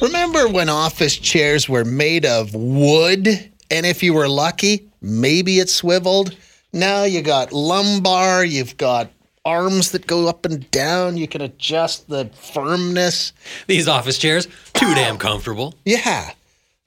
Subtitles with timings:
[0.00, 3.26] Remember when office chairs were made of wood?
[3.70, 6.36] And if you were lucky, maybe it swiveled?
[6.72, 9.10] Now you got lumbar, you've got
[9.44, 13.32] arms that go up and down, you can adjust the firmness.
[13.66, 15.74] These office chairs, too damn comfortable.
[15.84, 16.30] Yeah.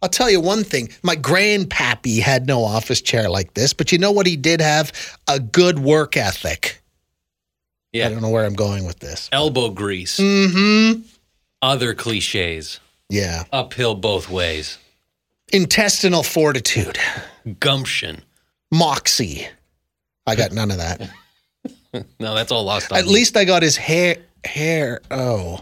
[0.02, 0.90] I'll tell you one thing.
[1.04, 4.92] My grandpappy had no office chair like this, but you know what he did have?
[5.28, 6.82] A good work ethic.
[7.92, 8.08] Yeah.
[8.08, 9.28] I don't know where I'm going with this.
[9.32, 10.18] Elbow grease.
[10.18, 11.02] Mm-hmm.
[11.62, 12.80] Other cliches.
[13.12, 13.44] Yeah.
[13.52, 14.78] Uphill both ways.
[15.52, 16.98] Intestinal fortitude.
[17.60, 18.24] Gumption.
[18.72, 19.48] Moxie.
[20.26, 21.10] I got none of that.
[22.22, 23.12] No, that's all lost on At me.
[23.12, 25.02] least I got his hair hair.
[25.12, 25.60] Oh.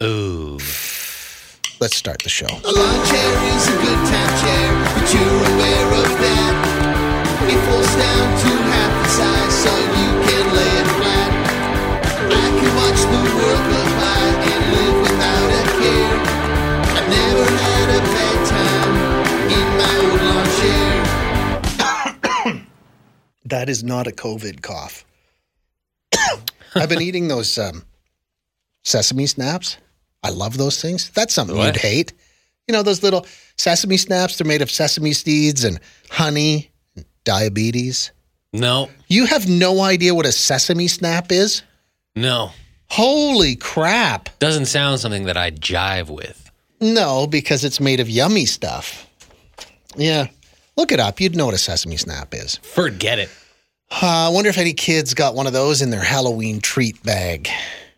[0.00, 0.54] Ooh.
[1.80, 2.46] Let's start the show.
[2.46, 6.54] A lawn chair is a good time chair, but you're aware of that.
[7.50, 9.47] It falls down to half the size,
[23.48, 25.04] That is not a COVID cough.
[26.74, 27.82] I've been eating those um,
[28.84, 29.76] sesame snaps.
[30.22, 31.10] I love those things.
[31.10, 31.66] That's something What?
[31.66, 32.12] you'd hate.
[32.66, 38.12] You know, those little sesame snaps, they're made of sesame seeds and honey, and diabetes.
[38.52, 38.90] No.
[39.08, 41.62] You have no idea what a sesame snap is?
[42.16, 42.50] No.
[42.90, 44.28] Holy crap.
[44.38, 46.50] Doesn't sound something that I jive with.
[46.80, 49.08] No, because it's made of yummy stuff.
[49.96, 50.26] Yeah.
[50.78, 51.20] Look it up.
[51.20, 52.54] You'd know what a sesame snap is.
[52.62, 53.28] Forget it.
[53.90, 57.48] Uh, I wonder if any kids got one of those in their Halloween treat bag.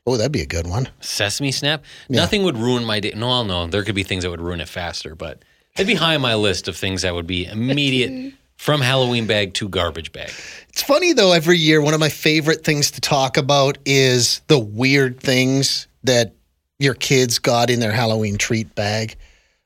[0.06, 0.88] Oh, that'd be a good one.
[1.00, 1.84] Sesame Snap.
[2.08, 3.12] Nothing would ruin my day.
[3.14, 3.66] No, I'll know.
[3.66, 5.42] There could be things that would ruin it faster, but
[5.74, 9.52] it'd be high on my list of things that would be immediate from Halloween bag
[9.54, 10.32] to garbage bag.
[10.70, 14.58] It's funny though, every year, one of my favorite things to talk about is the
[14.58, 16.34] weird things that
[16.78, 19.16] your kids got in their Halloween treat bag.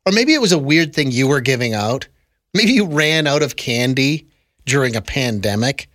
[0.05, 2.09] Or maybe it was a weird thing you were giving out.
[2.55, 4.29] Maybe you ran out of candy
[4.65, 5.89] during a pandemic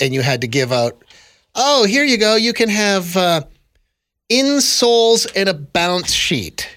[0.00, 1.02] and you had to give out,
[1.54, 2.36] oh, here you go.
[2.36, 3.42] You can have uh,
[4.30, 6.68] insoles and a bounce sheet.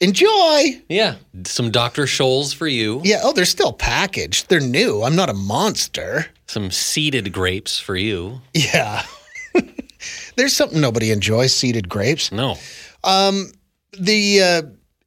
[0.00, 0.80] Enjoy.
[0.88, 2.04] Yeah, some Dr.
[2.04, 3.00] Scholl's for you.
[3.04, 3.20] Yeah.
[3.24, 4.48] Oh, they're still packaged.
[4.48, 5.02] They're new.
[5.02, 6.26] I'm not a monster.
[6.46, 8.40] Some seeded grapes for you.
[8.54, 9.02] Yeah.
[10.36, 12.30] There's something nobody enjoys seeded grapes.
[12.30, 12.56] No.
[13.98, 14.62] The uh,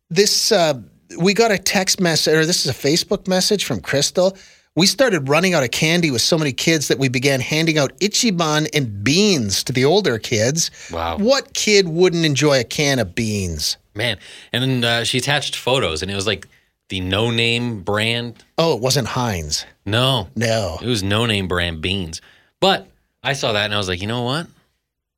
[0.09, 0.81] this uh,
[1.19, 4.37] we got a text message or this is a Facebook message from Crystal.
[4.75, 7.97] We started running out of candy with so many kids that we began handing out
[7.99, 10.71] Ichiban and beans to the older kids.
[10.91, 11.17] Wow.
[11.17, 13.75] What kid wouldn't enjoy a can of beans?
[13.95, 14.17] Man.
[14.53, 16.47] And then uh, she attached photos, and it was like
[16.87, 18.45] the no name brand.
[18.57, 19.65] Oh, it wasn't Heinz.
[19.85, 20.77] No, No.
[20.81, 22.21] it was no name brand beans.
[22.61, 22.87] But
[23.23, 24.47] I saw that and I was like, you know what?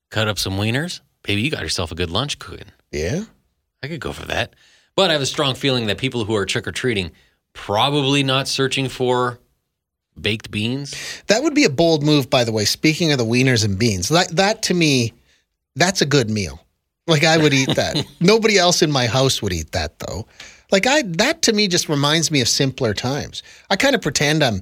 [0.09, 1.01] Cut up some wieners.
[1.21, 2.67] Baby, you got yourself a good lunch cooking.
[2.91, 3.25] Yeah.
[3.83, 4.55] I could go for that.
[4.95, 7.11] But I have a strong feeling that people who are trick or treating
[7.53, 9.39] probably not searching for
[10.19, 10.93] baked beans.
[11.27, 12.65] That would be a bold move, by the way.
[12.65, 15.13] Speaking of the wieners and beans, that that to me,
[15.75, 16.59] that's a good meal.
[17.07, 18.05] Like I would eat that.
[18.19, 20.27] Nobody else in my house would eat that though.
[20.71, 23.43] Like I, that to me just reminds me of simpler times.
[23.69, 24.61] I kind of pretend I'm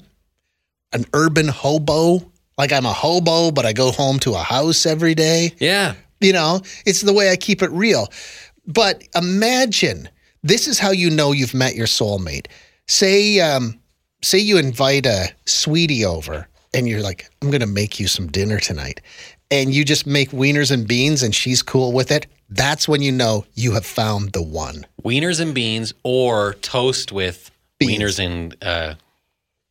[0.94, 2.30] an urban hobo.
[2.58, 5.54] Like I'm a hobo, but I go home to a house every day.
[5.60, 5.96] Yeah.
[6.20, 8.08] You know, it's the way I keep it real.
[8.68, 10.10] But imagine
[10.44, 12.48] this is how you know you've met your soulmate.
[12.88, 13.80] Say, um,
[14.22, 18.28] say you invite a sweetie over and you're like, I'm going to make you some
[18.28, 19.02] dinner tonight.
[19.50, 22.28] And you just make wieners and beans and she's cool with it.
[22.50, 24.86] That's when you know you have found the one.
[25.04, 28.02] Wieners and beans or toast with Beans.
[28.02, 28.96] wieners and uh,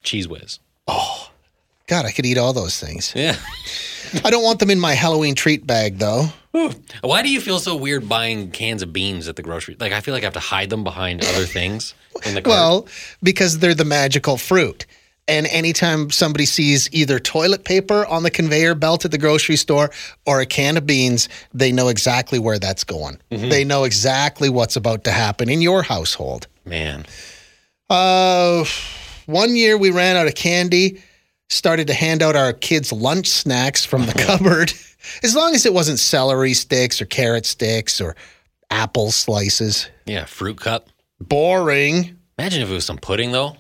[0.04, 0.58] Cheez Whiz.
[0.86, 1.30] Oh,
[1.86, 3.12] God, I could eat all those things.
[3.14, 3.36] Yeah.
[4.24, 6.26] I don't want them in my Halloween treat bag though.
[7.02, 9.76] Why do you feel so weird buying cans of beans at the grocery?
[9.78, 11.94] Like I feel like I have to hide them behind other things
[12.26, 12.50] in the cart.
[12.52, 12.88] Well,
[13.22, 14.86] because they're the magical fruit.
[15.28, 19.90] And anytime somebody sees either toilet paper on the conveyor belt at the grocery store
[20.26, 23.20] or a can of beans, they know exactly where that's going.
[23.30, 26.48] They know exactly what's about to happen in your household.
[26.64, 27.06] man.
[27.88, 28.64] Uh,
[29.26, 31.00] one year we ran out of candy,
[31.50, 34.72] started to hand out our kids lunch snacks from the cupboard,
[35.22, 38.16] as long as it wasn't celery sticks or carrot sticks or
[38.70, 39.88] apple slices.
[40.06, 40.88] Yeah, fruit cup.
[41.20, 42.16] Boring.
[42.38, 43.56] Imagine if it was some pudding though.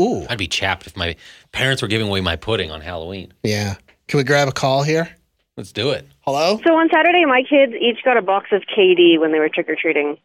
[0.00, 1.14] Ooh, I'd be chapped if my
[1.52, 3.32] parents were giving away my pudding on Halloween.
[3.42, 3.76] yeah.
[4.08, 5.08] Can we grab a call here?
[5.56, 6.04] Let's do it.
[6.22, 6.58] Hello?
[6.64, 9.68] So on Saturday, my kids each got a box of KD when they were trick
[9.68, 10.16] or treating,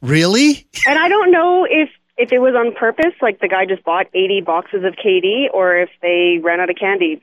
[0.00, 0.64] Really?
[0.86, 1.88] and I don't know if
[2.22, 5.76] if it was on purpose, like the guy just bought 80 boxes of KD, or
[5.76, 7.20] if they ran out of candy.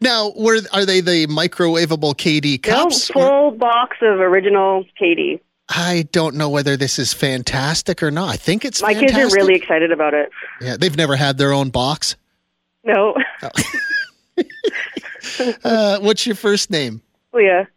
[0.00, 3.10] Now, were are they the microwavable KD No, cups?
[3.10, 5.40] or- full box of original KD.
[5.68, 8.28] I don't know whether this is fantastic or not.
[8.30, 9.16] I think it's My fantastic.
[9.22, 10.30] kids are really excited about it.
[10.60, 12.16] Yeah, they've never had their own box.
[12.82, 13.14] No,
[15.64, 17.02] Uh, what's your first name?
[17.34, 17.68] Leah.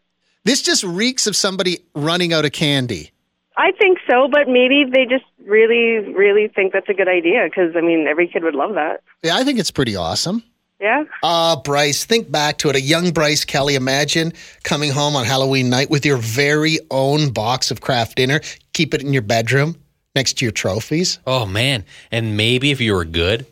[0.46, 3.12] This just reeks of somebody running out of candy.
[3.56, 7.76] I think so, but maybe they just really, really think that's a good idea because
[7.76, 9.02] I mean, every kid would love that.
[9.24, 10.44] Yeah, I think it's pretty awesome.
[10.82, 11.06] Yeah.
[11.22, 12.76] Ah, Bryce, think back to it.
[12.76, 13.76] A young Bryce Kelly.
[13.76, 14.34] Imagine
[14.64, 18.42] coming home on Halloween night with your very own box of Kraft Dinner.
[18.74, 19.78] Keep it in your bedroom
[20.16, 21.20] next to your trophies.
[21.26, 21.86] Oh man.
[22.12, 23.46] And maybe if you were good,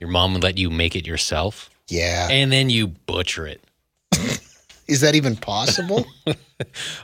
[0.00, 1.68] your mom would let you make it yourself.
[1.88, 2.28] Yeah.
[2.30, 3.62] And then you butcher it.
[4.92, 6.06] Is that even possible?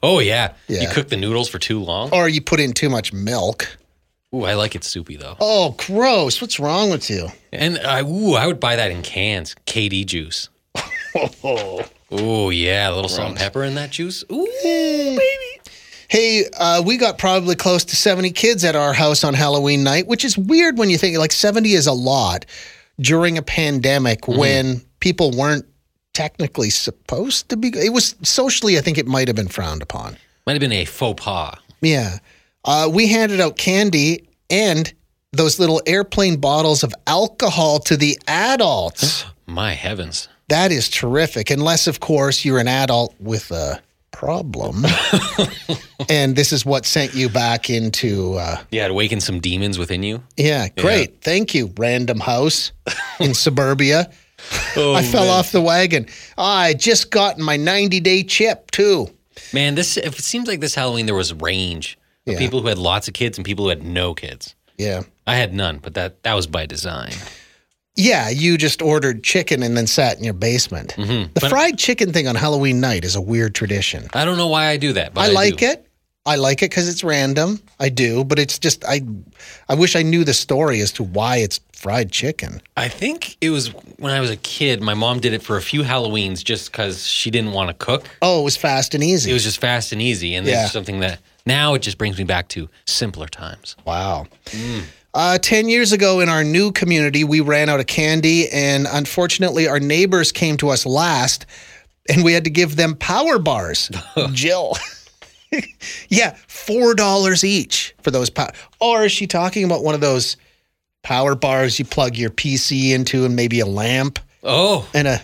[0.04, 0.54] Oh yeah.
[0.68, 0.82] Yeah.
[0.82, 2.10] You cook the noodles for too long.
[2.12, 3.76] or you put in too much milk?
[4.32, 5.36] Ooh, I like it soupy though.
[5.40, 6.40] Oh, gross.
[6.40, 7.26] What's wrong with you?
[7.52, 9.56] And I ooh, I would buy that in cans.
[9.66, 10.48] KD juice.
[12.10, 14.24] Oh yeah, a little salt and pepper in that juice.
[14.32, 15.60] Ooh, baby.
[16.08, 20.06] Hey, uh, we got probably close to 70 kids at our house on Halloween night,
[20.06, 22.46] which is weird when you think like 70 is a lot
[23.00, 25.66] during a pandemic when people weren't
[26.22, 27.68] technically supposed to be.
[27.68, 30.16] It was socially, I think it might have been frowned upon.
[30.46, 31.56] Might have been a faux pas.
[31.80, 32.18] Yeah.
[32.64, 34.92] Uh, we handed out candy and
[35.32, 39.24] those little airplane bottles of alcohol to the adults.
[39.46, 40.28] My heavens.
[40.48, 41.50] that is terrific.
[41.50, 43.80] Unless, of course, you're an adult with a
[44.10, 44.84] problem.
[46.08, 48.34] and this is what sent you back into.
[48.34, 50.22] Uh, Yeah, it awakened some demons within you.
[50.36, 51.22] yeah, great.
[51.22, 52.72] Thank you, random house
[53.20, 54.10] in suburbia.
[54.76, 56.06] Oh, I fell off the wagon.
[56.36, 59.08] I just got my 90 day chip, too.
[59.52, 62.38] Man, this if it seems like this Halloween there was range of Yeah.
[62.38, 64.54] people who had lots of kids and people who had no kids.
[64.76, 65.02] Yeah.
[65.26, 67.12] I had none, but that that was by design.
[67.96, 70.94] Yeah, you just ordered chicken and then sat in your basement.
[70.96, 71.32] Mm-hmm.
[71.34, 74.06] The fried chicken thing on Halloween night is a weird tradition.
[74.14, 75.66] I don't know why I do that, but I I, like do.
[75.66, 75.84] it.
[76.26, 77.60] I like it because it's random.
[77.80, 79.00] I do, but it's just I.
[79.68, 82.60] I wish I knew the story as to why it's fried chicken.
[82.76, 83.68] I think it was
[83.98, 84.82] when I was a kid.
[84.82, 88.04] My mom did it for a few Halloweens just because she didn't want to cook.
[88.20, 89.30] Oh, it was fast and easy.
[89.30, 90.64] It was just fast and easy, and Yeah.
[90.64, 93.74] it's something that now it just brings me back to simpler times.
[93.86, 94.26] wow.
[95.14, 99.66] Uh, Ten years ago, in our new community, we ran out of candy, and unfortunately,
[99.66, 101.46] our neighbors came to us last,
[102.10, 103.90] and we had to give them power bars.
[104.32, 104.76] Jill.
[106.08, 108.50] yeah, four dollars each for those power.
[108.80, 110.36] Or is she talking about one of those
[111.02, 115.16] power bars you plug your PC into, and maybe a lamp Oh, and a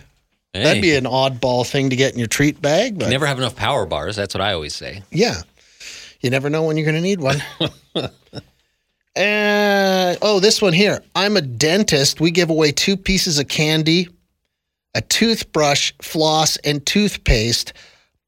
[0.53, 0.63] hey.
[0.63, 3.57] That'd be an oddball thing to get in your treat bag, but never have enough
[3.57, 4.17] power bars.
[4.17, 5.03] That's what I always say.
[5.11, 5.43] yeah,
[6.21, 7.43] you never know when you're going to need one.
[9.17, 11.03] uh, oh, this one here.
[11.15, 12.21] I'm a dentist.
[12.21, 14.09] We give away two pieces of candy,
[14.95, 17.73] a toothbrush, floss, and toothpaste.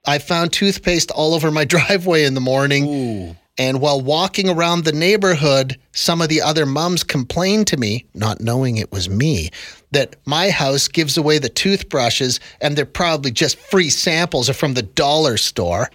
[0.07, 3.37] I found toothpaste all over my driveway in the morning.
[3.59, 8.41] And while walking around the neighborhood, some of the other mums complained to me, not
[8.41, 9.51] knowing it was me,
[9.93, 14.75] that my house gives away the toothbrushes and they're probably just free samples or from
[14.75, 15.91] the dollar store.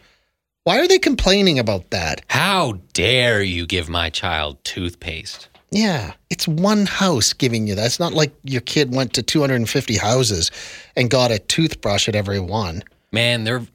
[0.63, 2.21] Why are they complaining about that?
[2.29, 5.47] How dare you give my child toothpaste?
[5.71, 7.85] Yeah, it's one house giving you that.
[7.85, 10.51] It's not like your kid went to 250 houses
[10.95, 12.83] and got a toothbrush at every one.
[13.11, 13.65] Man, they're.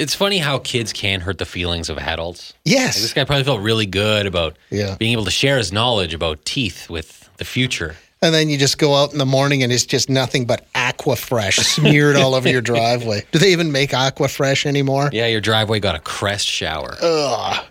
[0.00, 2.54] It's funny how kids can hurt the feelings of adults.
[2.64, 2.96] Yes.
[2.96, 4.96] Like, this guy probably felt really good about Yeah.
[4.98, 7.96] being able to share his knowledge about teeth with the future.
[8.22, 11.58] And then you just go out in the morning and it's just nothing but Aquafresh
[11.60, 13.24] smeared all over your driveway.
[13.32, 15.10] Do they even make Aquafresh anymore?
[15.12, 16.96] Yeah, your driveway got a crest shower.
[17.02, 17.64] Ugh.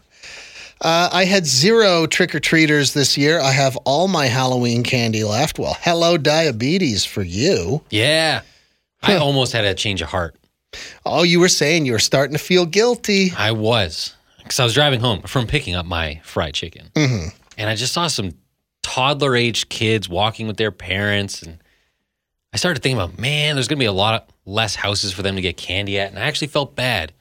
[0.81, 3.39] Uh, I had zero trick or treaters this year.
[3.41, 5.59] I have all my Halloween candy left.
[5.59, 7.81] Well, hello, diabetes for you.
[7.89, 8.41] yeah.
[9.01, 10.35] I almost had a change of heart.
[11.05, 13.31] Oh, you were saying you were starting to feel guilty.
[13.37, 14.15] I was.
[14.37, 16.89] Because I was driving home from picking up my fried chicken.
[16.95, 17.29] Mm-hmm.
[17.57, 18.31] And I just saw some
[18.81, 21.41] toddler aged kids walking with their parents.
[21.43, 21.59] And
[22.53, 25.35] I started thinking about, man, there's going to be a lot less houses for them
[25.35, 26.09] to get candy at.
[26.09, 27.13] And I actually felt bad.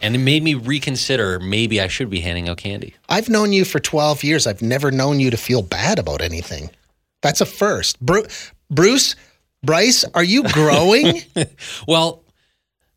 [0.00, 2.94] And it made me reconsider maybe I should be handing out candy.
[3.08, 4.46] I've known you for 12 years.
[4.46, 6.70] I've never known you to feel bad about anything.
[7.20, 7.98] That's a first.
[8.00, 8.26] Bru-
[8.70, 9.16] Bruce,
[9.64, 11.22] Bryce, are you growing?
[11.88, 12.22] Well,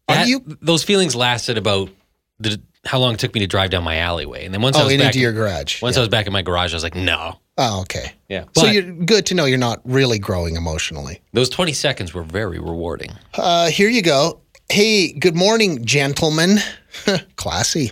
[0.07, 1.89] that- you- those feelings lasted about
[2.39, 4.45] the, how long it took me to drive down my alleyway.
[4.45, 5.81] And then once I oh, was into back, your garage.
[5.81, 7.39] once I was back in my garage, I was like, no.
[7.57, 8.13] Oh, okay.
[8.27, 8.45] Yeah.
[8.55, 11.21] so you're good to know you're not really growing emotionally.
[11.33, 13.11] those 20 seconds were very rewarding.
[13.35, 14.41] Uh, here you go.
[14.69, 16.57] Hey, good morning, gentlemen.
[17.35, 17.91] Classy.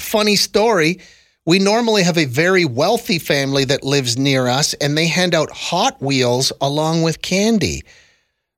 [0.00, 1.00] Funny story.
[1.46, 5.48] We normally have a very wealthy family that lives near us, and they hand out
[5.52, 7.84] Hot Wheels along with candy.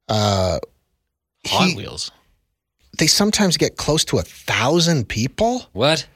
[0.08, 0.58] Uh,
[1.46, 2.10] Hot he- Wheels.
[2.98, 5.66] They sometimes get close to a thousand people.
[5.72, 6.06] What?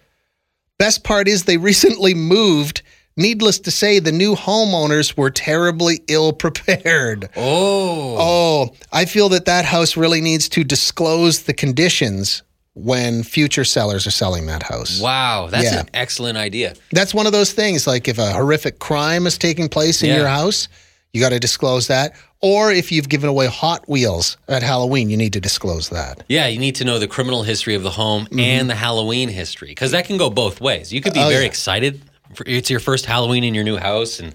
[0.79, 2.83] Best part is they recently moved.
[3.17, 7.29] Needless to say, the new homeowners were terribly ill prepared.
[7.37, 8.17] Oh.
[8.19, 12.43] Oh, I feel that that house really needs to disclose the conditions
[12.75, 14.99] when future sellers are selling that house.
[14.99, 15.49] Wow.
[15.51, 15.81] That's Yeah.
[15.81, 16.75] an excellent idea.
[16.91, 17.87] That's one of those things.
[17.87, 20.17] Like if a horrific crime is taking place in Yeah.
[20.17, 20.69] your house,
[21.13, 22.15] you got to disclose that.
[22.41, 26.25] Or if you've given away Hot Wheels at Halloween, you need to disclose that.
[26.29, 29.69] Yeah, you need to know the criminal history of the home and the Halloween history
[29.69, 30.93] because that can go both ways.
[30.93, 31.27] You could be Mm-hmm.
[31.29, 31.49] Oh, very yeah.
[31.49, 32.03] excited.
[32.35, 34.35] For, it's your first Halloween in your new house, and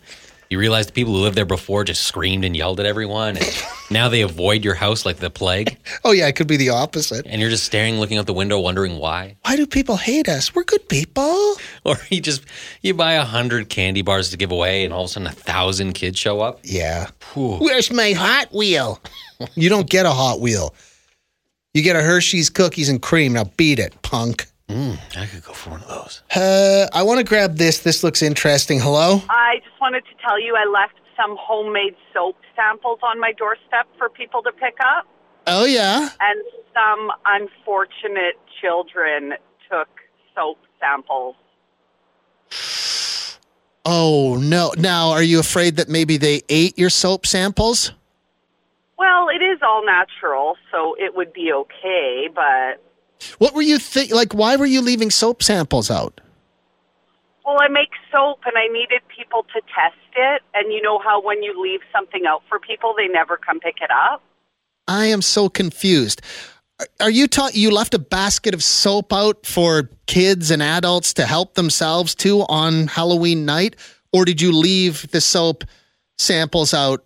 [0.49, 3.63] you realize the people who lived there before just screamed and yelled at everyone, and
[3.91, 7.25] now they avoid your house like the plague, Oh, yeah, it could be the opposite.
[7.27, 9.37] and you're just staring, looking out the window, wondering why.
[9.43, 10.53] Why do people hate us?
[10.55, 11.55] We're good people.
[11.85, 12.41] Or you just
[12.81, 15.31] you buy a hundred candy bars to give away, and all of a sudden a
[15.31, 16.59] thousand kids show up.
[16.63, 17.07] Yeah.
[17.33, 17.57] Whew.
[17.59, 18.99] Where's my Hot Wheel?
[19.55, 20.75] you don't get a Hot Wheel.
[21.73, 23.33] You get a Hershey's cookies and cream.
[23.33, 24.47] Now beat it, punk.
[24.69, 26.21] Mm, I could go for one of those.
[26.35, 27.79] Uh, I want to grab this.
[27.79, 28.79] This looks interesting.
[28.79, 29.21] Hello?
[29.29, 33.87] I just wanted to tell you I left some homemade soap samples on my doorstep
[33.97, 35.07] for people to pick up,
[35.47, 36.09] Oh, yeah.
[36.19, 36.43] and
[36.73, 39.33] some unfortunate children
[39.71, 39.87] took
[40.35, 41.35] soap samples.
[43.85, 44.73] Oh, no.
[44.77, 47.93] Now, are you afraid that maybe they ate your soap samples?
[48.99, 52.83] Well, it is all natural, so it would be okay, but
[53.37, 54.11] What were you think?
[54.11, 56.21] Like, why were you leaving soap samples out?
[57.45, 61.21] well, I make soap and I needed people to test it, and you know how
[61.21, 64.21] when you leave something out for people, they never come pick it up?
[64.85, 66.21] I am so confused.
[66.79, 71.13] Are- Are you taught you left a basket of soap out for kids and adults
[71.13, 73.77] to help themselves to on Halloween night,
[74.11, 75.63] or did you leave the soap
[76.17, 77.05] samples out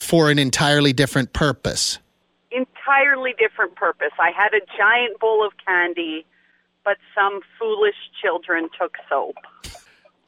[0.00, 1.98] for an entirely different purpose?
[2.92, 4.12] Entirely different purpose.
[4.18, 6.24] I had a giant bowl of candy,
[6.84, 9.36] but some foolish children took soap.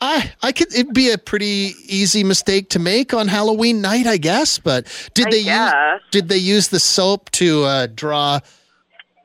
[0.02, 4.16] I I could it'd be a pretty easy mistake to make on Halloween night, I
[4.16, 4.58] guess.
[4.58, 8.40] But did I they use did they use the soap to uh, draw,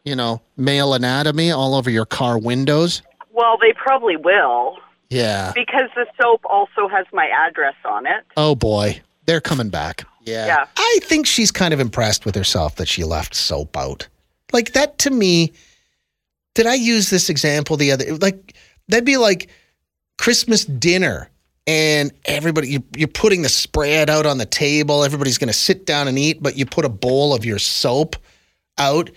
[0.04, 3.01] you know, male anatomy all over your car windows?
[3.32, 4.77] Well, they probably will
[5.10, 5.51] Yeah.
[5.56, 8.24] because the soap also has my address on it.
[8.36, 10.06] Oh boy, they're coming back.
[10.25, 10.48] Yeah.
[10.48, 10.65] Yeah.
[10.75, 14.08] I think she's kind of impressed with herself that she left soap out.
[14.51, 15.53] Like that to me.
[16.53, 18.15] Did I use this example the other?
[18.17, 18.55] Like
[18.88, 19.50] that'd be like
[20.17, 21.29] Christmas dinner,
[21.67, 25.03] and everybody you, you're putting the spread out on the table.
[25.03, 28.15] Everybody's going to sit down and eat, but you put a bowl of your soap
[28.77, 29.10] out.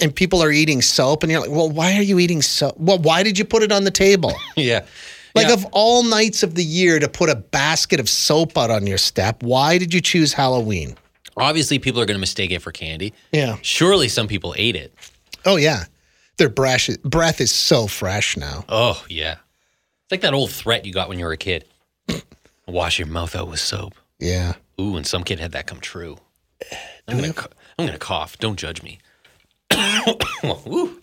[0.00, 2.74] And people are eating soap, and you're like, "Well, why are you eating soap?
[2.78, 4.32] Well, why did you put it on the table?
[4.56, 4.84] Yeah.
[5.34, 5.54] Like Yeah.
[5.54, 8.98] of all nights of the year to put a basket of soap out on your
[8.98, 10.96] step, why did you choose Halloween?
[11.36, 13.12] Obviously, people are going to mistake it for candy.
[13.32, 13.56] Yeah.
[13.62, 14.94] Surely some people ate it.
[15.44, 15.84] Oh yeah.
[16.36, 18.64] Their breath breath is so fresh now.
[18.68, 19.32] Oh, yeah.
[20.04, 21.64] It's like that old threat you got when you were a kid.
[22.68, 23.94] Wash your mouth out with soap.
[24.20, 24.54] Yeah.
[24.80, 26.16] Ooh, and some kid had that come true.
[27.08, 27.34] I'm gonna,
[27.78, 28.38] I'm gonna cough.
[28.38, 28.98] Don't judge me.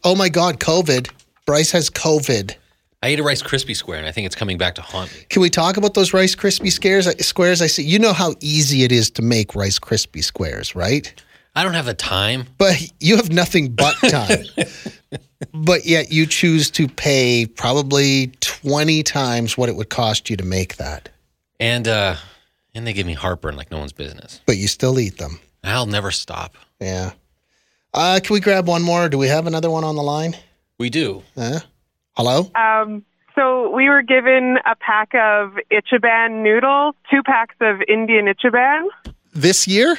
[0.04, 1.10] Oh my God, COVID.
[1.46, 2.56] Bryce has COVID.
[3.04, 5.26] I ate a Rice Krispie square, and I think it's coming back to haunt me.
[5.30, 7.08] Can we talk about those Rice Krispie squares?
[7.26, 7.62] Squares.
[7.62, 7.84] I see.
[7.84, 11.12] You know how easy it is to make Rice Krispie squares, right?
[11.56, 12.46] I don't have the time.
[12.58, 14.46] But you have nothing but time.
[15.54, 20.46] but yet you choose to pay probably twenty times what it would cost you to
[20.46, 21.10] make that.
[21.60, 22.16] And uh
[22.74, 24.42] and they give me heartburn like no one's business.
[24.46, 25.40] But you still eat them.
[25.64, 26.56] I'll never stop.
[26.80, 27.12] Yeah.
[27.94, 29.10] Uh, can we grab one more?
[29.10, 30.36] Do we have another one on the line?
[30.80, 31.24] We do.
[31.36, 31.60] Uh,
[32.22, 32.52] hello?
[32.56, 33.04] Um,
[33.36, 38.88] so we were given a pack of Ichiban noodles, two packs of Indian Ichiban.
[39.34, 39.98] This year?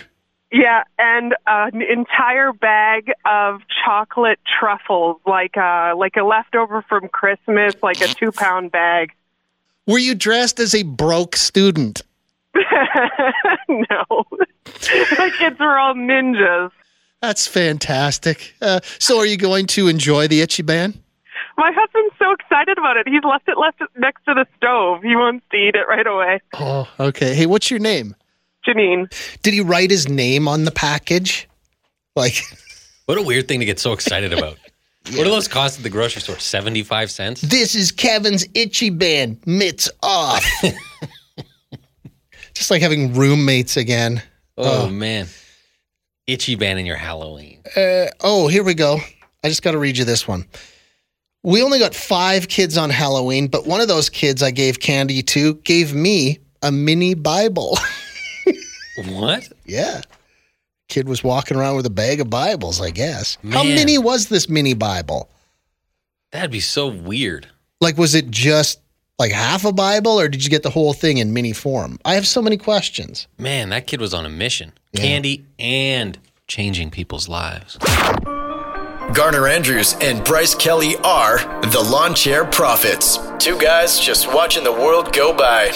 [0.52, 7.74] Yeah, and an entire bag of chocolate truffles, like a like a leftover from Christmas,
[7.82, 9.12] like a two pound bag.
[9.86, 12.02] Were you dressed as a broke student?
[12.54, 12.64] no,
[14.64, 16.70] the kids were all ninjas.
[17.22, 18.54] That's fantastic.
[18.60, 20.98] Uh, so, are you going to enjoy the Ichiban?
[21.58, 23.06] My husband's so excited about it.
[23.08, 25.02] He's left it left next to the stove.
[25.02, 26.40] He wants to eat it right away.
[26.54, 27.34] Oh, okay.
[27.34, 28.14] Hey, what's your name?
[28.66, 29.12] Janine.
[29.42, 31.48] Did he write his name on the package?
[32.16, 32.34] Like,
[33.06, 34.56] What a weird thing to get so excited about.
[35.16, 36.38] What do those cost at the grocery store?
[36.38, 37.40] 75 cents?
[37.40, 40.44] this is Kevin's Ichiban, mitts off.
[42.54, 44.22] Just like having roommates again.
[44.56, 44.88] Oh, Oh.
[44.90, 45.26] man.
[46.28, 47.62] Ichiban in your Halloween.
[47.76, 48.98] Uh, oh, here we go.
[49.42, 50.46] I just got to read you this one.
[51.44, 55.22] We only got five kids on Halloween, but one of those kids I gave candy
[55.24, 57.78] to gave me a mini Bible.
[59.08, 59.48] What?
[59.64, 60.02] yeah.
[60.88, 63.38] Kid was walking around with a bag of Bibles, I guess.
[63.50, 63.74] How Man.
[63.74, 65.30] many was this mini Bible?
[66.30, 67.48] That'd be so weird.
[67.80, 68.80] Like, was it just
[69.18, 71.98] like half a Bible, or did you get the whole thing in mini form?
[72.04, 73.26] I have so many questions.
[73.38, 74.72] Man, that kid was on a mission.
[74.94, 77.78] Candy and changing people's lives.
[79.10, 83.18] Garner Andrews and Bryce Kelly are the Lawn Chair Prophets.
[83.38, 85.70] Two guys just watching the world go by.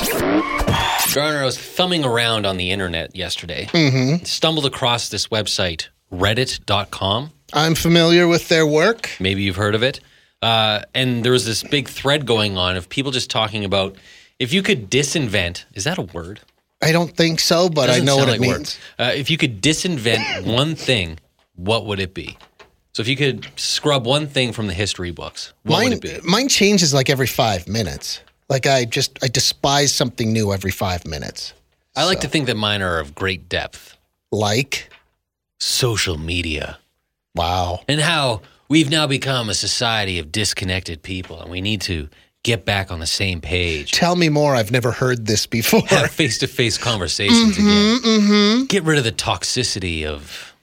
[1.15, 3.67] Garner, I was thumbing around on the internet yesterday.
[3.67, 4.25] Mm-hmm.
[4.25, 7.33] Stumbled across this website, reddit.com.
[7.53, 9.11] I'm familiar with their work.
[9.21, 10.01] Maybe you've heard of it.
[10.41, 13.97] Uh, and there was this big thread going on of people just talking about
[14.39, 16.41] if you could disinvent, is that a word?
[16.83, 18.79] I don't think so, but I know what sound it means.
[18.99, 21.19] Uh, if you could disinvent one thing,
[21.55, 22.39] what would it be?
[22.97, 26.23] So if you could scrub one thing from the history books, what Mine, would it
[26.23, 26.27] be?
[26.27, 28.23] mine changes like every five minutes.
[28.49, 31.53] Like I just, I despise something new every five minutes.
[31.95, 33.99] I like to think that mine are of great depth.
[34.33, 34.89] Like,
[35.61, 36.79] Social media.
[37.35, 37.81] wow.
[37.87, 42.09] and how we've now become a society of disconnected people and we need to
[42.45, 44.55] get back on the same page Tell me more.
[44.55, 45.83] I've never heard this before.
[45.89, 48.65] have face-to-face conversations again mm-hmm, mm-hmm.
[48.69, 50.55] get rid of the toxicity of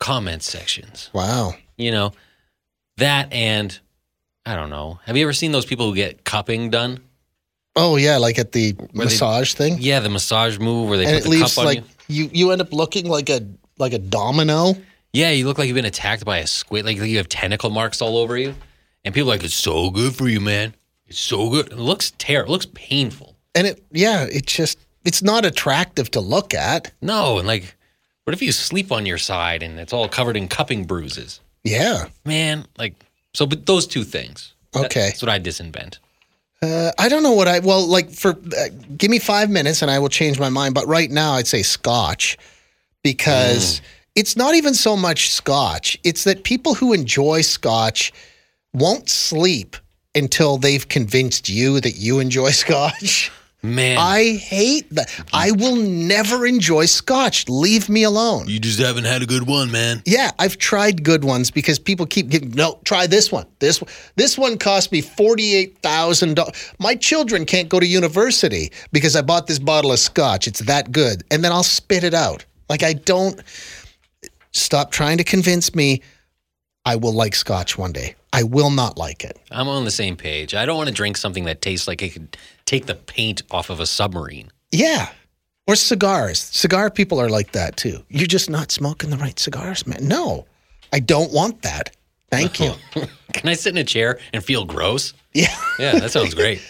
[0.00, 1.52] comment sections wow.
[1.76, 2.12] You know
[2.98, 3.78] that and
[4.46, 7.00] i don't know have you ever seen those people who get cupping done
[7.76, 11.14] Oh yeah, like at the they- massage thing, yeah the massage move where they and
[11.14, 12.30] put it the leaves cup on like you you.
[12.32, 13.40] you end up looking like a
[13.78, 14.74] like a domino.
[15.12, 18.00] yeah you look like you've been attacked by a squid like you have tentacle marks
[18.00, 18.54] all over you
[19.04, 20.72] and people are like it's so good for you man
[21.08, 25.22] it's so good it looks terrible it looks painful And it, yeah, it just, it's
[25.22, 26.90] not attractive to look at.
[27.02, 27.76] No, and like,
[28.24, 31.40] what if you sleep on your side and it's all covered in cupping bruises?
[31.64, 32.06] Yeah.
[32.24, 32.94] Man, like,
[33.32, 34.52] so, but those two things.
[34.76, 35.06] Okay.
[35.06, 35.98] That's what I disinvent.
[36.62, 39.90] Uh, I don't know what I, well, like for, uh, give me five minutes and
[39.90, 40.74] I will change my mind.
[40.74, 42.38] But right now I'd say scotch
[43.02, 43.82] because
[44.14, 45.98] it's not even so much scotch.
[46.04, 48.12] It's that people who enjoy scotch
[48.72, 49.76] won't sleep
[50.14, 53.30] until they've convinced you that you enjoy scotch.
[53.64, 55.08] Man, I hate that.
[55.32, 57.48] I will never enjoy scotch.
[57.48, 58.46] Leave me alone.
[58.46, 60.02] you just haven't had a good one, man.
[60.04, 62.50] Yeah, I've tried good ones because people keep giving.
[62.50, 63.46] No, try this one.
[63.60, 63.90] This one.
[64.16, 66.74] This one cost me forty eight thousand dollars.
[66.78, 70.46] My children can't go to university because I bought this bottle of scotch.
[70.46, 72.44] It's that good, and then I'll spit it out.
[72.68, 73.40] Like I don't.
[74.52, 76.02] Stop trying to convince me.
[76.84, 78.14] I will like scotch one day.
[78.34, 79.38] I will not like it.
[79.50, 80.54] I'm on the same page.
[80.54, 83.70] I don't want to drink something that tastes like it could take the paint off
[83.70, 84.50] of a submarine.
[84.72, 85.10] Yeah.
[85.66, 86.40] Or cigars.
[86.40, 88.04] Cigar people are like that too.
[88.08, 90.06] You're just not smoking the right cigars, man.
[90.06, 90.46] No,
[90.92, 91.96] I don't want that.
[92.30, 92.72] Thank you.
[93.32, 95.14] Can I sit in a chair and feel gross?
[95.32, 95.54] Yeah.
[95.78, 96.60] Yeah, that sounds great.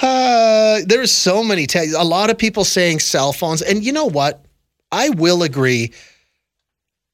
[0.00, 4.44] Uh, there's so many a lot of people saying cell phones and you know what
[4.92, 5.92] i will agree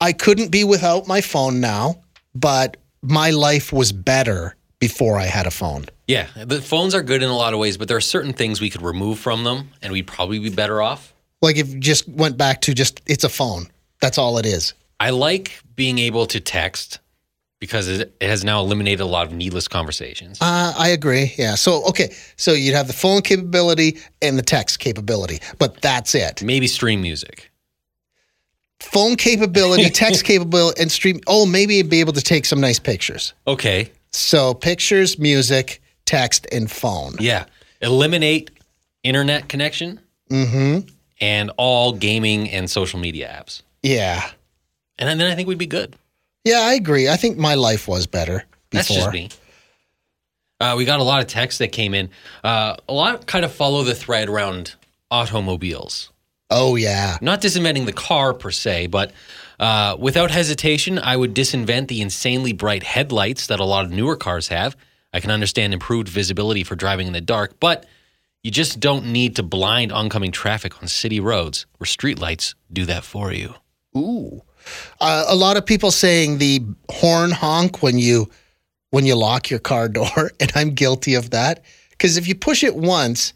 [0.02, 1.94] i couldn't be without my phone now
[2.34, 4.54] but my life was better
[4.86, 7.76] before i had a phone Yeah, the phones are good in a lot of ways,
[7.78, 10.78] but there are certain things we could remove from them and we'd probably be better
[10.90, 11.00] off.
[11.46, 13.62] like if you just went back to just it's a phone
[14.02, 15.46] that's all it is I like
[15.82, 16.88] being able to text
[17.64, 20.34] because it, it has now eliminated a lot of needless conversations.
[20.42, 24.78] uh, i agree yeah so okay so you'd have the phone capability and the text
[24.86, 27.36] capability but that's it Maybe stream music.
[28.80, 33.32] phone capability text capability and stream oh maybe be able to take some nice pictures
[33.46, 33.90] Okay.
[34.14, 37.44] So pictures music text and phone Yeah.
[37.81, 38.50] Eliminate
[39.03, 40.00] internet connection
[40.31, 40.88] mm-hmm
[41.20, 43.62] and all gaming and social media apps.
[43.83, 44.31] yeah
[44.98, 45.94] And then I think we'd be good.
[46.44, 47.09] Yeah, I agree.
[47.09, 48.79] I think my life was better before.
[48.79, 49.29] That's just me.
[50.61, 52.11] Uh, we got a lot of texts that came in.
[52.42, 54.74] Uh, a lot kind of follow the thread around
[55.11, 56.11] automobiles.
[56.50, 57.18] Oh yeah.
[57.20, 59.12] Not disinventing the car per se, but
[59.58, 64.16] uh, without hesitation, I would disinvent the insanely bright headlights that a lot of newer
[64.16, 64.76] cars have.
[65.12, 67.86] I can understand improved visibility for driving in the dark, but
[68.42, 73.04] you just don't need to blind oncoming traffic on city roads where streetlights do that
[73.04, 73.54] for you.
[73.96, 74.42] Ooh.
[75.00, 78.30] Uh, a lot of people saying the horn honk when you
[78.90, 81.64] when you lock your car door, and I'm guilty of that.
[81.90, 83.32] Because if you push it once,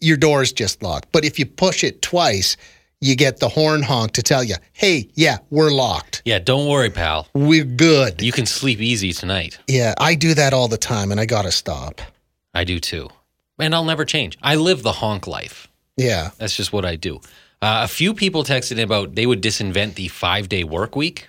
[0.00, 1.12] your door is just locked.
[1.12, 2.56] But if you push it twice,
[3.00, 6.22] you get the horn honk to tell you, "Hey, yeah, we're locked.
[6.24, 7.28] Yeah, don't worry, pal.
[7.34, 9.58] We're good." You can sleep easy tonight.
[9.66, 12.00] Yeah, I do that all the time, and I gotta stop.
[12.54, 13.08] I do too.
[13.58, 14.38] And I'll never change.
[14.42, 15.68] I live the honk life.
[15.96, 16.30] Yeah.
[16.38, 17.16] That's just what I do.
[17.62, 21.28] Uh, a few people texted in about they would disinvent the five day work week,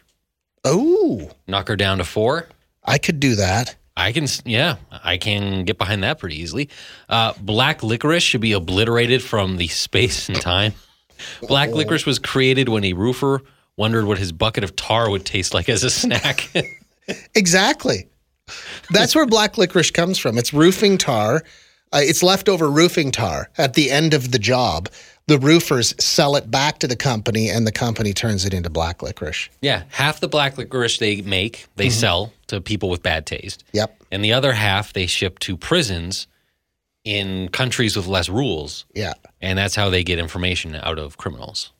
[0.63, 2.47] Oh, knock her down to four.
[2.85, 3.75] I could do that.
[3.97, 6.69] I can, yeah, I can get behind that pretty easily.
[7.09, 10.73] Uh, black licorice should be obliterated from the space and time.
[11.47, 13.41] Black licorice was created when a roofer
[13.77, 16.49] wondered what his bucket of tar would taste like as a snack.
[17.35, 18.07] Exactly.
[18.91, 20.37] That's where black licorice comes from.
[20.37, 21.43] It's roofing tar.
[21.93, 24.87] Uh, it's leftover roofing tar at the end of the job.
[25.27, 29.01] The roofers sell it back to the company, and the company turns it into black
[29.01, 29.49] licorice.
[29.61, 33.63] Yeah, half the black licorice they make, they sell to people with bad taste.
[33.73, 34.03] Yep.
[34.11, 36.27] And the other half they ship to prisons
[37.03, 38.85] in countries with less rules.
[38.93, 39.13] Yeah.
[39.41, 41.71] And that's how they get information out of criminals.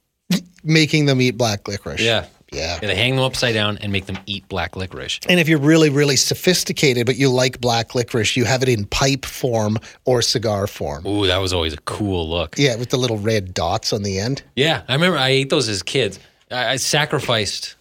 [0.64, 2.02] Making them eat black licorice.
[2.02, 2.26] Yeah.
[2.52, 2.80] Yeah.
[2.80, 5.20] They hang them upside down and make them eat black licorice.
[5.30, 8.86] And if you're really, really sophisticated, but you like black licorice, you have it in
[8.86, 11.06] pipe form or cigar form.
[11.06, 12.56] Ooh, that was always a cool look.
[12.58, 14.44] Yeah, with the little red dots on the end.
[14.56, 16.20] Yeah, I remember I ate those as kids.
[16.50, 17.76] I, I sacrificed.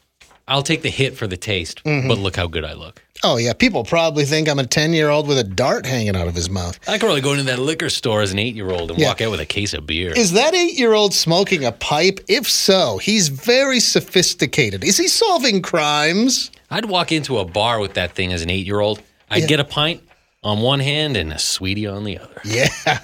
[0.47, 2.07] I'll take the hit for the taste, mm-hmm.
[2.07, 3.03] but look how good I look.
[3.23, 3.53] Oh, yeah.
[3.53, 6.49] People probably think I'm a 10 year old with a dart hanging out of his
[6.49, 6.79] mouth.
[6.89, 9.09] I could probably go into that liquor store as an eight-year-old and Yeah.
[9.09, 10.13] walk out with a case of beer.
[10.17, 12.21] Is that eight year old smoking a pipe?
[12.29, 14.85] If so, he's very sophisticated.
[14.85, 16.51] Is he solving crimes?
[16.71, 19.03] I'd walk into a bar with that thing as an eight-year-old.
[19.31, 19.47] I'd Yeah.
[19.49, 20.03] get a pint
[20.43, 22.41] on one hand and a sweetie on the other.
[22.45, 22.69] Yeah.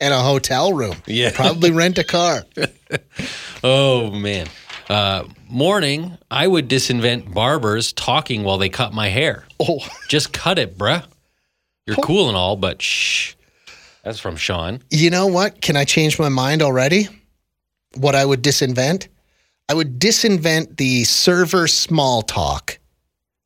[0.00, 0.96] And a hotel room.
[1.06, 1.30] Yeah.
[1.32, 2.44] Probably rent a car.
[3.62, 4.48] Oh man.
[4.92, 9.46] Uh, morning, I would disinvent barbers talking while they cut my hair.
[9.58, 11.02] Oh, Just cut it, bruh.
[11.86, 13.34] You're cool and all, but shh.
[14.04, 14.82] That's from Sean.
[14.90, 15.62] you know what?
[15.62, 17.08] Can I change my mind already?
[17.96, 19.08] What I would disinvent?
[19.70, 22.78] I would disinvent the server small talk.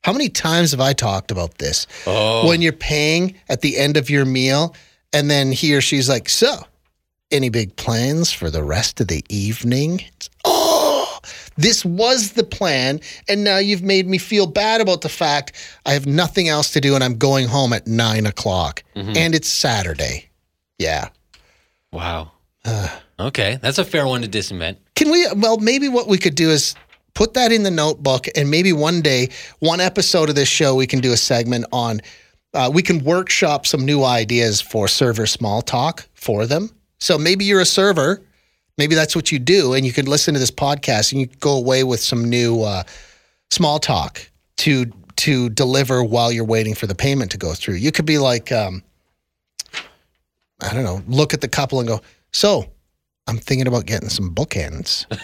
[0.02, 1.86] How many times have I talked about this?
[2.08, 4.74] Oh, When you're paying at the end of your meal,
[5.12, 6.56] and then he or she's like, So,
[7.30, 10.02] any big plans for the rest of the evening?
[10.16, 10.65] It's, oh,
[11.56, 13.00] this was the plan.
[13.28, 15.52] And now you've made me feel bad about the fact
[15.84, 18.82] I have nothing else to do and I'm going home at nine o'clock.
[18.94, 20.28] And it's Saturday.
[20.78, 21.08] Yeah.
[21.92, 22.32] wow.
[23.20, 24.76] okay, that's a fair one to disinvent.
[24.94, 25.26] Can we?
[25.36, 26.74] Well, maybe what we could do is
[27.14, 29.28] put that in the notebook, and maybe one day,
[29.60, 32.00] one episode of this show, we can do a segment on.
[32.54, 36.70] Uh, we can workshop some new ideas for server small talk for them.
[36.98, 38.22] So maybe you're a server,
[38.78, 41.56] maybe that's what you do, and you could listen to this podcast and you go
[41.56, 42.82] away with some new uh,
[43.50, 44.86] small talk to
[45.16, 47.74] to deliver while you're waiting for the payment to go through.
[47.74, 48.82] You could be like, um,
[50.60, 52.66] I don't know, look at the couple and go, so
[53.26, 55.06] I'm thinking about getting some bookends.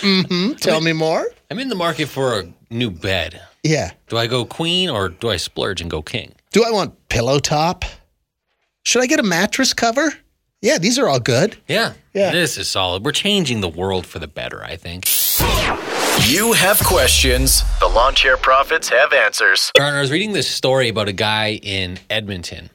[0.00, 0.52] mm-hmm.
[0.54, 1.28] Tell me more.
[1.50, 3.40] I'm in the market for a new bed.
[3.62, 3.92] Yeah.
[4.08, 6.34] Do I go queen or do I splurge and go king?
[6.52, 7.84] Do I want pillow top?
[8.84, 10.12] Should I get a mattress cover?
[10.66, 11.56] Yeah, these are all good.
[11.68, 11.92] Yeah.
[12.12, 12.32] Yeah.
[12.32, 13.04] This is solid.
[13.04, 15.06] We're changing the world for the better, I think.
[16.28, 17.62] You have questions.
[17.78, 19.70] The Lawn Chair Prophets have answers.
[19.78, 22.70] Garner, I was reading this story about a guy in Edmonton,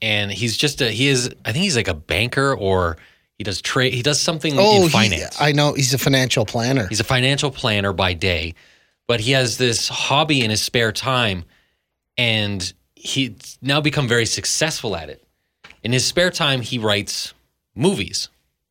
[0.00, 2.98] and he's just a he is I think he's like a banker or
[3.36, 5.40] he does trade he does something Oh, in he- finance.
[5.40, 6.86] I know he's a financial planner.
[6.86, 8.54] he's a financial planner by day,
[9.08, 11.44] but he has this hobby in his spare time,
[12.16, 15.23] and he's now become very successful at it.
[15.84, 17.34] In his spare time, he writes
[17.74, 18.30] movies.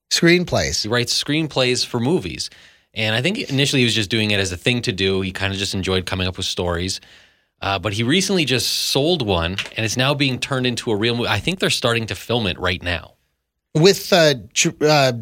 [0.10, 0.82] Screenplays.
[0.82, 2.49] He writes screenplays for movies.
[2.95, 5.21] And I think initially he was just doing it as a thing to do.
[5.21, 6.99] He kind of just enjoyed coming up with stories.
[7.62, 11.15] Uh, but he recently just sold one and it's now being turned into a real
[11.15, 11.30] movie.
[11.30, 13.13] I think they're starting to film it right now.
[13.73, 14.36] With uh,
[14.82, 15.13] uh,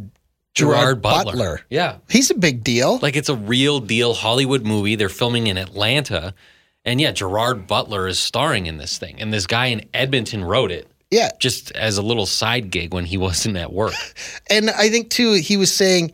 [0.54, 1.62] Gerard, Butler.
[1.70, 1.98] Yeah.
[2.10, 3.00] He's a big deal.
[3.00, 4.96] Like it's a real deal Hollywood movie.
[4.96, 6.34] They're filming in Atlanta.
[6.84, 9.22] And yeah, Gerard Butler is starring in this thing.
[9.22, 11.30] And this guy in Edmonton wrote it yeah.
[11.40, 13.94] just as a little side gig when he wasn't at work.
[14.50, 16.14] And I think, too, he was saying,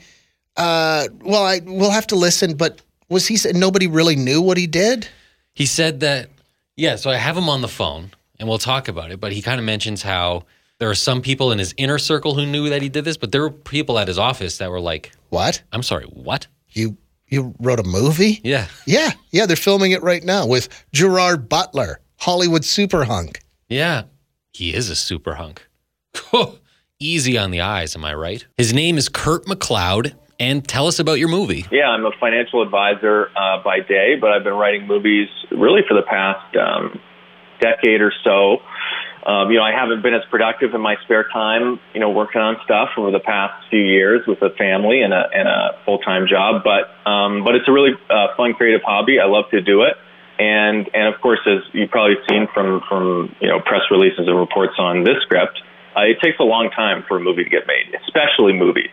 [0.58, 4.58] uh, well, I we'll have to listen, but was he saying nobody really knew what
[4.58, 5.08] he did?
[5.54, 6.30] He said that,
[6.76, 9.20] yeah, so I have him on the phone and we'll talk about it.
[9.20, 10.46] But he kind of mentions how
[10.80, 13.32] there are some people in his inner circle who knew that he did this, but
[13.32, 15.62] there were people at his office that were like, What?
[15.72, 16.48] I'm sorry, what?
[16.70, 16.98] You
[17.30, 18.40] you wrote a movie?
[18.44, 18.68] Yeah.
[18.86, 23.42] Yeah, yeah, they're filming it right now with Gerard Butler, Hollywood super hunk.
[23.70, 24.04] Yeah.
[24.58, 25.68] He is a super hunk.
[27.00, 28.44] Easy on the eyes, am I right?
[28.58, 30.16] His name is Kurt McLeod.
[30.40, 31.66] And tell us about your movie.
[31.72, 35.94] Yeah, I'm a financial advisor uh, by day, but I've been writing movies really for
[35.94, 37.00] the past um,
[37.60, 38.58] decade or so.
[39.30, 42.42] Um, you know, I haven't been as productive in my spare time, you know, working
[42.42, 46.00] on stuff over the past few years with a family and a, and a full
[46.00, 46.64] time job.
[46.64, 49.20] But um, but it's a really uh, fun, creative hobby.
[49.20, 49.98] I love to do it.
[50.40, 54.38] And and of course, as you've probably seen from from you know press releases and
[54.38, 55.62] reports on this script,
[55.96, 58.92] uh, it takes a long time for a movie to get made, especially movies,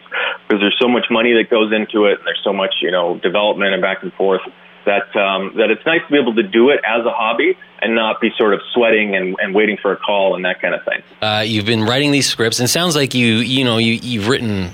[0.48, 3.18] because there's so much money that goes into it, and there's so much you know
[3.18, 4.40] development and back and forth
[4.87, 7.94] that um, that it's nice to be able to do it as a hobby and
[7.94, 10.85] not be sort of sweating and, and waiting for a call and that kind of
[10.85, 11.02] thing.
[11.20, 14.70] Uh, you've been writing these scripts, and sounds like you, you know, you, you've written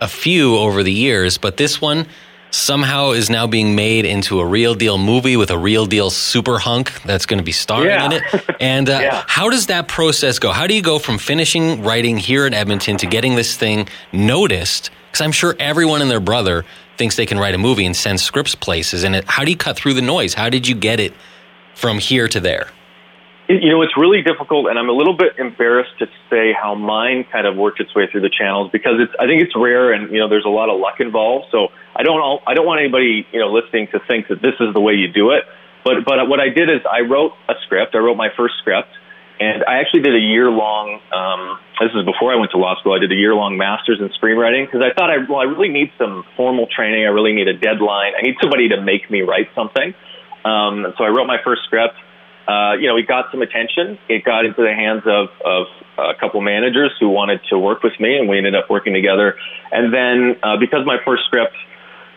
[0.00, 2.06] a few over the years, but this one,
[2.52, 6.58] somehow is now being made into a real deal movie with a real deal super
[6.58, 8.04] hunk that's going to be starring Yeah.
[8.06, 8.22] in it.
[8.60, 9.24] And uh, Yeah.
[9.26, 10.52] how does that process go?
[10.52, 14.90] How do you go from finishing writing here in Edmonton to getting this thing noticed?
[15.10, 16.64] Because I'm sure everyone and their brother
[16.98, 19.02] thinks they can write a movie and send scripts places.
[19.02, 20.34] And it, how do you cut through the noise?
[20.34, 21.14] How did you get it
[21.74, 22.68] from here to there?
[23.48, 27.26] You know, it's really difficult, and I'm a little bit embarrassed to say how mine
[27.30, 29.12] kind of worked its way through the channels because it's.
[29.18, 31.46] I think it's rare, and you know, there's a lot of luck involved.
[31.50, 32.40] So I don't.
[32.46, 35.08] I don't want anybody you know listening to think that this is the way you
[35.08, 35.42] do it.
[35.84, 37.94] But but what I did is I wrote a script.
[37.94, 38.94] I wrote my first script,
[39.40, 41.00] and I actually did a year long.
[41.10, 42.94] Um, this is before I went to law school.
[42.94, 45.68] I did a year long master's in screenwriting because I thought I well I really
[45.68, 47.02] need some formal training.
[47.04, 48.12] I really need a deadline.
[48.16, 49.94] I need somebody to make me write something.
[50.44, 51.98] Um, so I wrote my first script.
[52.46, 53.98] Uh, you know, it got some attention.
[54.08, 55.66] It got into the hands of, of
[55.98, 59.36] a couple managers who wanted to work with me, and we ended up working together.
[59.70, 61.54] And then, uh, because my first script,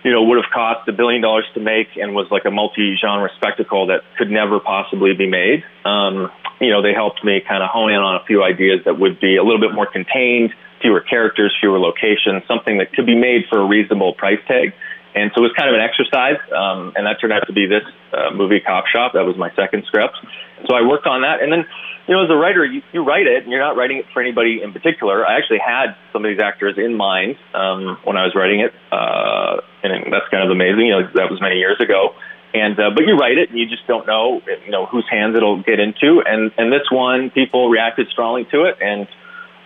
[0.04, 3.30] you know, would have cost a billion dollars to make and was like a multi-genre
[3.36, 7.70] spectacle that could never possibly be made, um, you know, they helped me kind of
[7.70, 11.02] hone in on a few ideas that would be a little bit more contained, fewer
[11.02, 14.74] characters, fewer locations, something that could be made for a reasonable price tag.
[15.16, 17.66] And so it was kind of an exercise, um, and that turned out to be
[17.66, 19.14] this uh, movie, Cop Shop.
[19.16, 20.20] That was my second script.
[20.68, 21.64] So I worked on that, and then,
[22.08, 24.22] you know, as a writer, you, you write it, and you're not writing it for
[24.22, 25.26] anybody in particular.
[25.26, 28.76] I actually had some of these actors in mind um, when I was writing it,
[28.92, 30.92] uh, and that's kind of amazing.
[30.92, 32.14] You know, that was many years ago.
[32.54, 35.36] And uh, but you write it, and you just don't know, you know, whose hands
[35.36, 36.24] it'll get into.
[36.26, 39.08] And and this one, people reacted strongly to it, and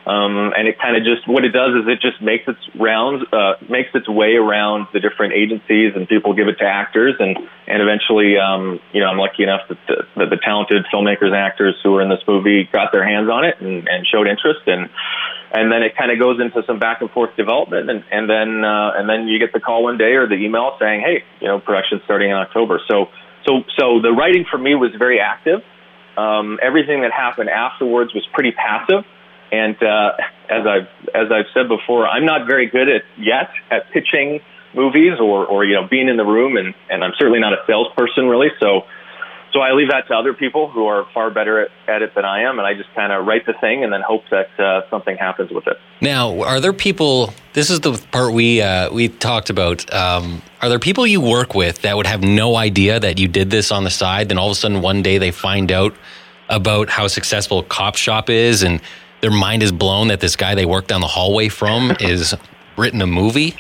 [0.06, 3.24] um, and it kind of just what it does is it just makes its rounds,
[3.34, 7.38] uh, makes its way around the different agencies, and people give it to actors, and
[7.68, 11.36] and eventually, um, you know, I'm lucky enough that the, that the talented filmmakers and
[11.36, 14.66] actors who were in this movie got their hands on it and, and showed interest,
[14.68, 14.90] and
[15.52, 18.64] and then it kind of goes into some back and forth development, and and then
[18.64, 21.48] uh, and then you get the call one day or the email saying, hey, you
[21.48, 22.80] know, production's starting in October.
[22.88, 23.10] So
[23.46, 25.62] so so the writing for me was very active.
[26.18, 29.06] Um, everything that happened afterwards was pretty passive.
[29.52, 30.12] And uh,
[30.50, 34.42] as I've as I've said before, I'm not very good at yet at pitching
[34.76, 37.64] movies or or you know being in the room, and and I'm certainly not a
[37.66, 38.50] salesperson really.
[38.60, 38.86] So
[39.54, 42.26] so I leave that to other people who are far better at, at it than
[42.26, 44.88] I am, and I just kind of write the thing and then hope that uh,
[44.90, 45.78] something happens with it.
[46.02, 47.34] Now, are there people?
[47.54, 49.92] This is the part we uh, we talked about.
[49.94, 53.50] Um, are there people you work with that would have no idea that you did
[53.50, 54.30] this on the side?
[54.30, 55.96] Then all of a sudden, one day they find out
[56.50, 58.82] about how successful Cop Shop is, and
[59.22, 62.36] their mind is blown that this guy they work down the hallway from is
[62.78, 63.56] written a movie.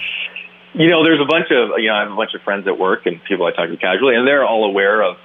[0.73, 2.77] You know, there's a bunch of you know I have a bunch of friends at
[2.77, 5.17] work and people I talk to casually, and they're all aware of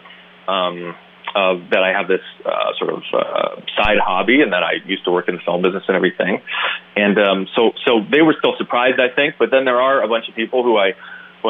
[0.49, 0.95] um,
[1.35, 5.05] of that I have this uh, sort of uh, side hobby, and that I used
[5.05, 6.41] to work in the film business and everything.
[6.97, 9.35] And um, so so they were still surprised, I think.
[9.39, 10.95] But then there are a bunch of people who I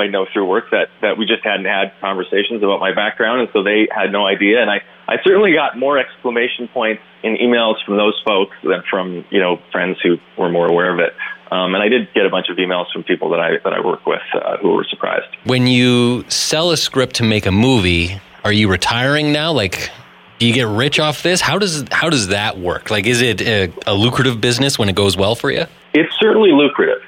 [0.00, 3.48] I know through work that that we just hadn't had conversations about my background, and
[3.52, 4.60] so they had no idea.
[4.60, 9.24] And I I certainly got more exclamation points in emails from those folks than from
[9.30, 11.14] you know friends who were more aware of it.
[11.50, 13.80] Um, and I did get a bunch of emails from people that I that I
[13.84, 15.26] work with uh, who were surprised.
[15.44, 19.52] When you sell a script to make a movie, are you retiring now?
[19.52, 19.90] Like,
[20.38, 21.40] do you get rich off this?
[21.40, 22.90] How does how does that work?
[22.90, 25.66] Like, is it a, a lucrative business when it goes well for you?
[25.94, 27.00] it's certainly lucrative.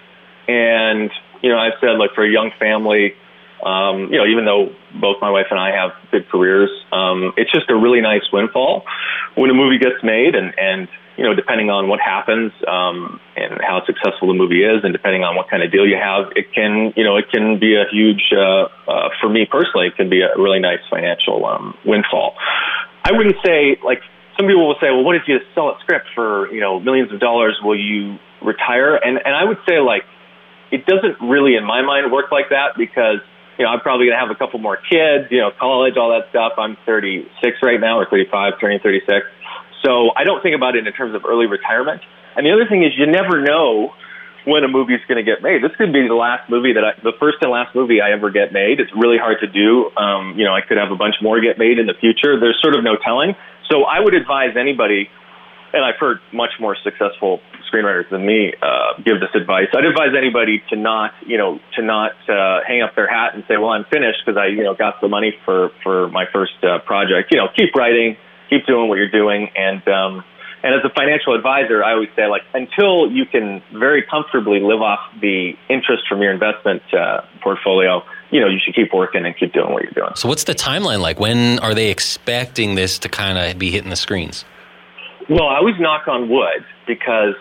[0.48, 1.10] And,
[1.42, 3.14] you know, I've said, like, for a young family,
[3.64, 7.50] um, you know, even though both my wife and I have good careers, um, it's
[7.50, 8.84] just a really nice windfall
[9.34, 13.58] when a movie gets made and, and, you know, depending on what happens, um, and
[13.64, 16.52] how successful the movie is and depending on what kind of deal you have, it
[16.52, 20.10] can, you know, it can be a huge, uh, uh, for me personally, it can
[20.10, 22.34] be a really nice financial, um, windfall.
[23.04, 24.02] I wouldn't say, like,
[24.36, 27.10] some people will say, well, what if you sell a script for, you know, millions
[27.10, 27.56] of dollars?
[27.64, 28.96] Will you retire?
[28.96, 30.04] And, and I would say, like,
[30.70, 33.22] it doesn't really, in my mind, work like that because,
[33.58, 36.10] you know, I'm probably going to have a couple more kids, you know, college, all
[36.10, 36.58] that stuff.
[36.58, 37.30] I'm 36
[37.62, 39.26] right now, or 35, turning 36.
[39.84, 42.02] So I don't think about it in terms of early retirement.
[42.34, 43.94] And the other thing is, you never know
[44.46, 45.58] when a movie's going to get made.
[45.58, 48.30] This could be the last movie that I, the first and last movie I ever
[48.30, 48.78] get made.
[48.78, 49.90] It's really hard to do.
[49.98, 52.38] Um, you know, I could have a bunch more get made in the future.
[52.38, 53.34] There's sort of no telling.
[53.66, 55.10] So I would advise anybody,
[55.72, 59.66] and I've heard much more successful screenwriters than me uh, give this advice.
[59.74, 63.44] I'd advise anybody to not, you know, to not uh, hang up their hat and
[63.48, 66.62] say, "Well, I'm finished because I, you know, got the money for for my first
[66.62, 68.16] uh, project." You know, keep writing,
[68.50, 70.24] keep doing what you're doing, and um,
[70.62, 74.80] and as a financial advisor, I always say, like, until you can very comfortably live
[74.80, 79.36] off the interest from your investment uh, portfolio, you know, you should keep working and
[79.36, 80.10] keep doing what you're doing.
[80.16, 81.20] So, what's the timeline like?
[81.20, 84.44] When are they expecting this to kind of be hitting the screens?
[85.28, 87.34] Well, I always knock on wood because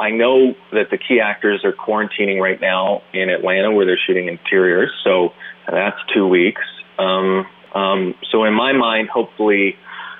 [0.00, 4.28] I know that the key actors are quarantining right now in Atlanta where they're shooting
[4.28, 5.32] interiors, so
[5.70, 6.62] that's two weeks.
[6.98, 9.76] Um, um, so in my mind, hopefully,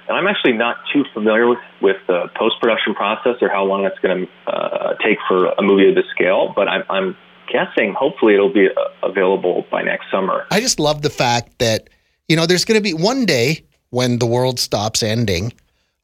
[0.08, 3.82] and I'm actually not too familiar with, with the post production process or how long
[3.82, 7.16] that's going to uh, take for a movie of this scale, but I'm, I'm
[7.50, 10.46] guessing hopefully it'll be uh, available by next summer.
[10.50, 11.88] I just love the fact that,
[12.28, 15.52] you know, there's going to be one day when the world stops ending,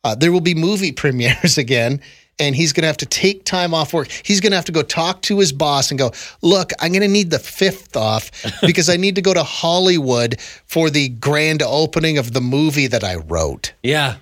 [0.05, 2.01] uh, there will be movie premieres again.
[2.39, 4.09] And he's going to have to take time off work.
[4.11, 7.03] He's going to have to go talk to his boss and go, Look, I'm going
[7.03, 8.31] to need the fifth off
[8.63, 13.05] because I need to go to Hollywood for the grand opening of the movie that
[13.05, 13.75] I wrote.
[13.83, 14.17] Yeah.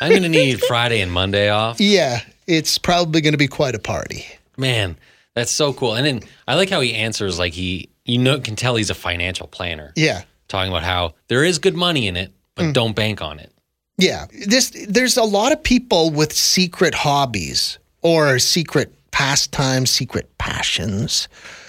[0.00, 1.80] I'm going to need Friday and Monday off.
[1.80, 4.26] Yeah, it's probably going to be quite a party.
[4.56, 4.96] Man,
[5.34, 5.94] that's so cool.
[5.94, 8.94] And then I like how he answers like he, you know, can tell he's a
[8.94, 9.92] financial planner.
[9.96, 10.24] Yeah.
[10.48, 13.50] Talking about how there is good money in it, but don't bank on it.
[13.96, 21.28] Yeah, this there's a lot of people with secret hobbies or secret pastimes, secret passions.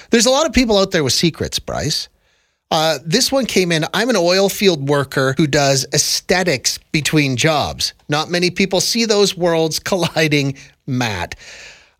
[0.09, 2.09] There's a lot of people out there with secrets, Bryce.
[2.71, 3.85] Uh, this one came in.
[3.93, 7.93] I'm an oil field worker who does aesthetics between jobs.
[8.09, 10.57] Not many people see those worlds colliding,
[10.88, 11.35] Matt.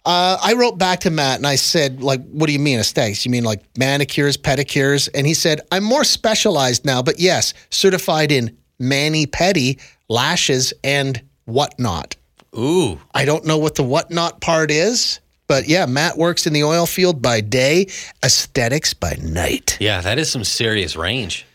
[0.05, 3.25] Uh, I wrote back to Matt and I said, like, what do you mean aesthetics?
[3.25, 5.09] You mean like manicures, pedicures?
[5.15, 11.21] And he said, I'm more specialized now, but yes, certified in mani pedi, lashes, and
[11.45, 12.15] whatnot.
[12.57, 12.99] Ooh.
[13.13, 16.85] I don't know what the whatnot part is, but yeah, Matt works in the oil
[16.85, 17.87] field by day,
[18.23, 19.77] aesthetics by night.
[19.79, 21.45] Yeah, that is some serious range.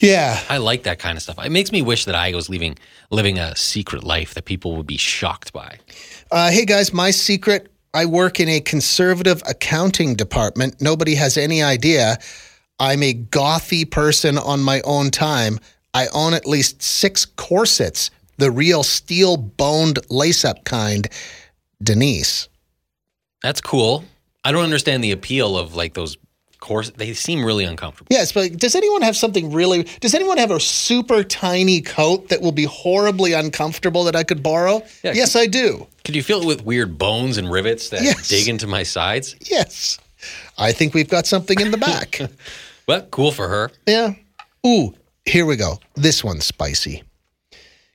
[0.00, 0.40] Yeah.
[0.48, 1.44] I like that kind of stuff.
[1.44, 2.76] It makes me wish that I was living
[3.10, 5.78] living a secret life that people would be shocked by.
[6.30, 10.80] Uh, hey guys, my secret I work in a conservative accounting department.
[10.80, 12.18] Nobody has any idea.
[12.80, 15.60] I'm a gothy person on my own time.
[15.94, 21.08] I own at least six corsets, the real steel boned lace up kind.
[21.82, 22.48] Denise.
[23.42, 24.04] That's cool.
[24.44, 26.16] I don't understand the appeal of like those
[26.60, 26.90] course.
[26.90, 28.08] They seem really uncomfortable.
[28.10, 29.82] Yes, but does anyone have something really?
[30.00, 34.42] Does anyone have a super tiny coat that will be horribly uncomfortable that I could
[34.42, 34.82] borrow?
[35.02, 35.12] Yeah.
[35.12, 35.86] yes, I do.
[36.04, 38.28] Could you feel it with weird bones and rivets that Yes.
[38.28, 39.36] dig into my sides?
[39.50, 39.98] Yes.
[40.56, 42.20] I think we've got something in the back.
[42.86, 43.70] Well, cool for her.
[43.86, 44.12] yeah.
[44.66, 44.94] Ooh,
[45.26, 45.78] here we go.
[45.94, 47.02] This one's spicy.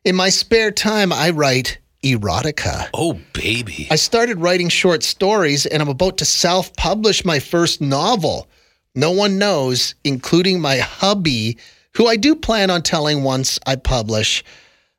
[0.05, 2.89] In my spare time, I write erotica.
[2.93, 3.87] Oh, baby.
[3.91, 8.47] I started writing short stories and I'm about to self publish my first novel.
[8.95, 11.57] No one knows, including my hubby,
[11.95, 14.43] who I do plan on telling once I publish.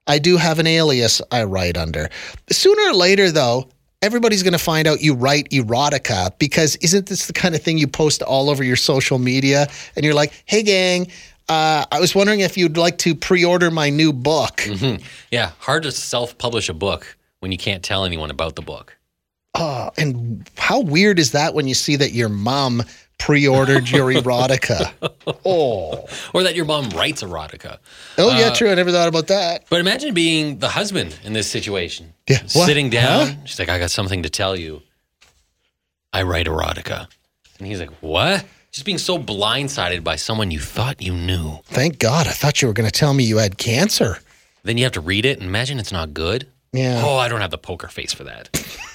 [0.06, 2.08] I do have an alias I write under.
[2.50, 3.68] Sooner or later, though,
[4.02, 7.78] everybody's going to find out you write erotica because isn't this the kind of thing
[7.78, 9.66] you post all over your social media?
[9.96, 11.08] And you're like, hey, gang,
[11.50, 14.58] uh, I was wondering if you'd like to pre order my new book.
[14.58, 15.02] Mm-hmm.
[15.30, 18.96] Yeah, hard to self publish a book when you can't tell anyone about the book.
[19.54, 22.84] Oh, and how weird is that when you see that your mom
[23.18, 24.92] pre-ordered your erotica?
[25.44, 27.78] Oh, Or that your mom writes erotica.
[28.16, 28.70] oh yeah, uh, true.
[28.70, 29.64] I never thought about that.
[29.68, 32.14] But imagine being the husband in this situation.
[32.28, 32.66] Yeah, what?
[32.66, 33.26] Sitting down.
[33.26, 33.34] Huh?
[33.44, 34.82] She's like, I got something to tell you.
[36.12, 37.08] I write erotica.
[37.58, 38.44] And he's like, What?
[38.72, 41.58] Just being so blindsided by someone you thought you knew.
[41.64, 42.28] Thank God.
[42.28, 44.18] I thought you were going to tell me you had cancer.
[44.62, 46.46] Then you have to read it and imagine it's not good.
[46.72, 47.02] Yeah.
[47.04, 48.48] Oh, I don't have the poker face for that.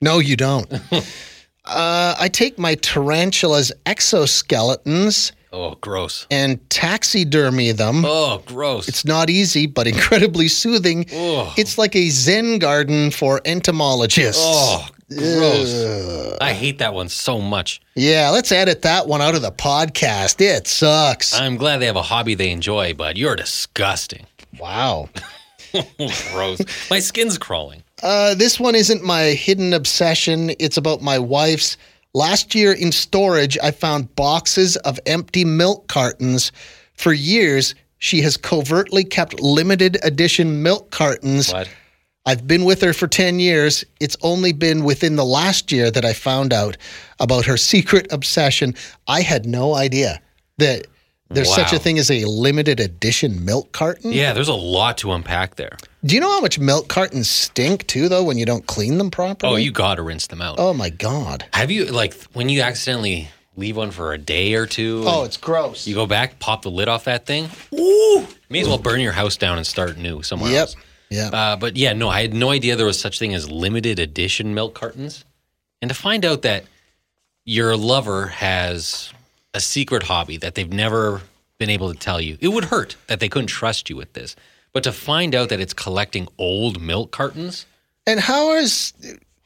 [0.00, 0.72] No, you don't.
[0.92, 6.24] uh, I take my tarantulas exoskeletons Oh, gross.
[6.30, 8.04] and taxidermy them.
[8.06, 8.86] Oh, gross.
[8.86, 11.04] It's not easy, but incredibly soothing.
[11.12, 11.52] Oh.
[11.58, 14.40] It's like a Zen garden for entomologists.
[14.46, 16.36] oh, gross.
[16.40, 17.80] I hate that one so much.
[17.94, 20.40] Yeah, let's edit that one out of the podcast.
[20.40, 21.34] It sucks.
[21.38, 24.26] I'm glad they have a hobby they enjoy, but you're disgusting.
[24.58, 25.08] wow.
[26.32, 26.60] Gross.
[26.90, 27.82] My skin's crawling.
[28.02, 30.50] Uh, this one isn't my hidden obsession.
[30.58, 31.76] It's about my wife's.
[32.14, 36.52] Last year in storage, I found boxes of empty milk cartons.
[36.94, 41.52] For years, she has covertly kept limited edition milk cartons.
[41.52, 41.68] What?
[42.28, 43.84] I've been with her for 10 years.
[44.00, 46.76] It's only been within the last year that I found out
[47.20, 48.74] about her secret obsession.
[49.06, 50.20] I had no idea
[50.58, 50.86] that
[51.30, 54.12] there's such a thing as a limited edition milk carton.
[54.12, 55.78] Yeah, there's a lot to unpack there.
[56.04, 59.10] Do you know how much milk cartons stink too, though, when you don't clean them
[59.10, 59.52] properly?
[59.54, 60.56] Oh, you got to rinse them out.
[60.58, 61.46] Oh my god.
[61.54, 65.02] Have you, like, when you accidentally leave one for a day or two?
[65.06, 65.86] Oh, it's gross.
[65.86, 67.48] You go back, pop the lid off that thing.
[67.72, 68.26] Ooh!
[68.50, 70.60] May as well burn your house down and start new somewhere Yep.
[70.60, 70.76] else.
[71.10, 71.28] Yeah.
[71.28, 74.54] Uh, but yeah, no, I had no idea there was such thing as limited edition
[74.54, 75.24] milk cartons.
[75.80, 76.64] And to find out that
[77.44, 79.12] your lover has
[79.54, 81.22] a secret hobby that they've never
[81.58, 84.36] been able to tell you, it would hurt that they couldn't trust you with this.
[84.72, 87.64] But to find out that it's collecting old milk cartons,
[88.06, 88.92] and how is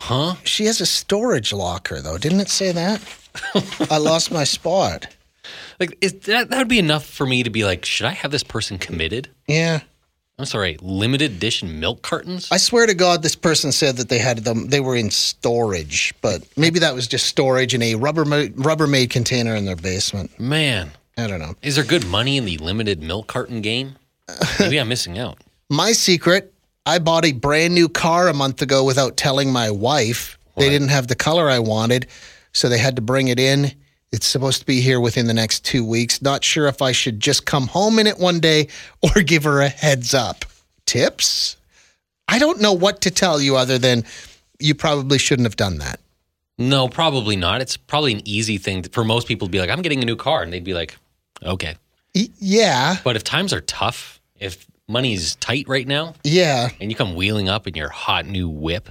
[0.02, 0.34] Huh?
[0.42, 2.18] She has a storage locker, though.
[2.18, 3.00] Didn't it say that?
[3.88, 5.08] I lost my spot.
[5.80, 8.30] Like is that that would be enough for me to be like, should I have
[8.30, 9.28] this person committed?
[9.48, 9.80] Yeah.
[10.38, 12.48] I'm sorry, limited edition milk cartons?
[12.50, 14.68] I swear to God, this person said that they had them.
[14.68, 19.54] They were in storage, but maybe that was just storage in a rubber Rubbermaid container
[19.54, 20.38] in their basement.
[20.40, 21.54] Man, I don't know.
[21.62, 23.96] is there good money in the limited milk carton game?
[24.58, 25.38] Maybe I'm missing out.
[25.70, 26.52] My secret:
[26.86, 30.38] I bought a brand new car a month ago without telling my wife.
[30.56, 32.08] They didn't have the color I wanted,
[32.52, 33.72] so they had to bring it in.
[34.12, 36.20] It's supposed to be here within the next two weeks.
[36.20, 38.68] Not sure if I should just come home in it one day
[39.02, 40.44] or give her a heads up.
[40.86, 41.56] Tips?
[42.28, 44.04] I don't know what to tell you other than
[44.58, 46.00] you probably shouldn't have done that.
[46.58, 47.60] No, probably not.
[47.60, 50.16] It's probably an easy thing for most people to be like, I'm getting a new
[50.16, 50.42] car.
[50.42, 50.96] And they'd be like,
[51.42, 51.76] okay.
[52.14, 56.68] Yeah, But if times are tough, if money's tight right now, yeah.
[56.78, 58.90] and you come wheeling up in your hot new whip,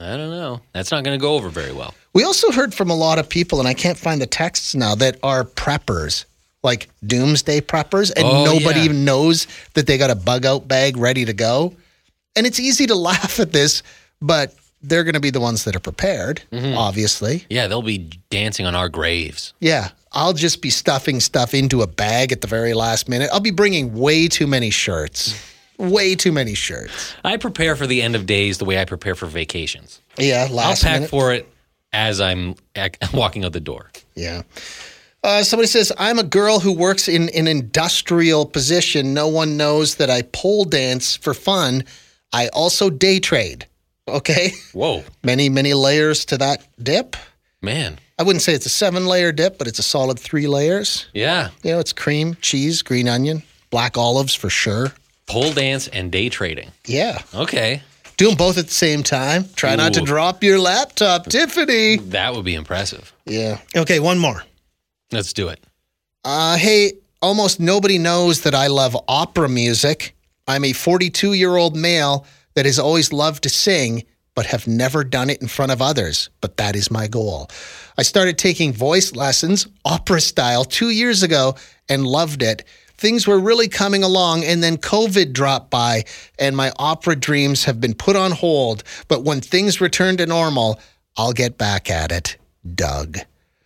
[0.00, 0.60] I don't know.
[0.72, 1.94] That's not going to go over very well.
[2.14, 4.94] We also heard from a lot of people, and I can't find the texts now,
[4.96, 6.24] that are preppers,
[6.62, 8.84] like doomsday preppers, and Oh, nobody yeah.
[8.86, 11.74] even knows that they got a bug out bag ready to go.
[12.36, 13.82] And it's easy to laugh at this,
[14.22, 16.76] but they're going to be the ones that are prepared, Mm-hmm.
[16.78, 17.44] obviously.
[17.50, 19.52] Yeah, they'll be dancing on our graves.
[19.60, 23.28] Yeah, I'll just be stuffing stuff into a bag at the very last minute.
[23.32, 25.34] I'll be bringing way too many shirts.
[25.78, 27.14] Way too many shirts.
[27.24, 30.00] I prepare for the end of days the way I prepare for vacations.
[30.16, 31.10] Yeah, I'll last pack minute.
[31.10, 31.48] for it
[31.94, 32.56] as I'm
[33.14, 33.90] walking out the door.
[34.14, 34.42] Yeah.
[35.22, 39.14] Uh, somebody says, I'm a girl who works in an industrial position.
[39.14, 41.84] No one knows that I pole dance for fun.
[42.32, 43.66] I also day trade.
[44.06, 44.52] Okay.
[44.74, 47.16] Whoa, Many, many layers to that dip.
[47.62, 47.98] man.
[48.16, 51.06] I wouldn't say it's a seven layer dip, but it's a solid three layers.
[51.14, 51.48] Yeah.
[51.64, 54.92] You know, it's cream, cheese, green onion, black olives for sure.
[55.26, 56.70] Pole dance and day trading.
[56.86, 57.22] Yeah.
[57.34, 57.82] Okay.
[58.16, 59.46] Do them both at the same time.
[59.56, 61.96] Try not to drop your laptop, Tiffany.
[61.96, 63.12] That would be impressive.
[63.26, 63.58] Yeah.
[63.74, 64.44] Okay, one more.
[65.10, 65.64] Let's do it.
[66.24, 70.14] Uh, hey, almost nobody knows that I love opera music.
[70.46, 74.04] I'm a 42 year old male that has always loved to sing,
[74.34, 76.30] but have never done it in front of others.
[76.40, 77.50] But that is my goal.
[77.98, 81.56] I started taking voice lessons, opera style, two years ago
[81.88, 82.64] and loved it.
[83.04, 86.04] Things were really coming along, and then COVID dropped by,
[86.38, 88.82] and my opera dreams have been put on hold.
[89.08, 90.80] But when things return to normal,
[91.14, 92.38] I'll get back at it.
[92.74, 93.18] Doug.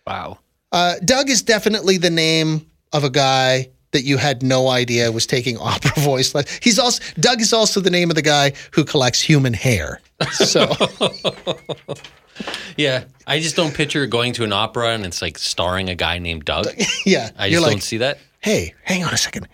[0.05, 0.39] Wow.
[0.73, 5.25] Uh, Doug is definitely the name of a guy that you had no idea was
[5.25, 6.35] taking opera voice.
[6.35, 10.01] le- He's also Doug is also the name of the guy who collects human hair.
[10.33, 10.69] So
[12.77, 16.19] Yeah, I just don't picture going to an opera and it's like starring a guy
[16.19, 16.67] named Doug.
[17.05, 18.19] yeah, I just like, don't see that.
[18.39, 19.47] Hey, hang on a second.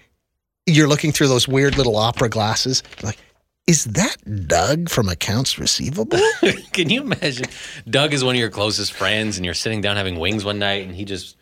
[0.65, 2.81] You're looking through those weird little opera glasses.
[3.03, 3.17] Like,
[3.67, 4.17] is that
[4.47, 6.19] Doug from accounts receivable?
[6.71, 7.45] Can you imagine?
[7.89, 10.85] Doug is one of your closest friends, and you're sitting down having wings one night,
[10.85, 11.37] and he just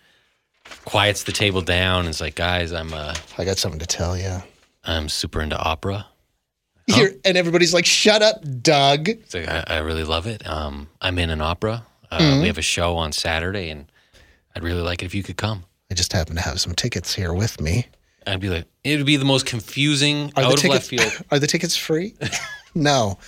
[0.86, 4.18] quiets the table down and is like, "Guys, I'm uh, I got something to tell
[4.18, 4.42] you.
[4.86, 6.06] I'm super into opera.
[6.88, 9.08] You're, and everybody's like, shut up, Doug.
[9.08, 10.46] It's like I, I really love it.
[10.46, 11.86] Um, I'm in an opera.
[12.12, 12.42] Uh, Mm-hmm.
[12.42, 13.90] We have a show on Saturday, and
[14.54, 15.64] I'd really like it if you could come."
[15.94, 17.86] I just happen to have some tickets here with me.
[18.26, 21.14] I'd be like, it would be the most confusing Are out the of tickets left
[21.14, 21.26] field.
[21.32, 22.16] are the tickets free?
[22.74, 23.20] no.